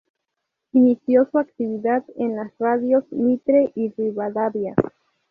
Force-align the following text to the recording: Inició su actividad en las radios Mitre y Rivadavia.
Inició 0.73 1.29
su 1.31 1.37
actividad 1.37 2.03
en 2.17 2.35
las 2.35 2.51
radios 2.57 3.03
Mitre 3.11 3.71
y 3.75 3.91
Rivadavia. 3.91 4.73